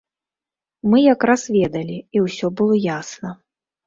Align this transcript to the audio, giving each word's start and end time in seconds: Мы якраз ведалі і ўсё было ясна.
Мы 0.93 1.01
якраз 1.13 1.41
ведалі 1.57 1.97
і 2.17 2.23
ўсё 2.25 2.47
было 2.63 2.79
ясна. 2.97 3.29